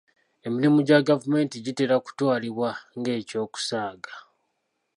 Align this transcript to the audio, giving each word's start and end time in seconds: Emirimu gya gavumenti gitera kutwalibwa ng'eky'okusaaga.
Emirimu 0.47 0.79
gya 0.87 0.99
gavumenti 1.07 1.55
gitera 1.65 1.95
kutwalibwa 2.05 2.69
ng'eky'okusaaga. 2.97 4.13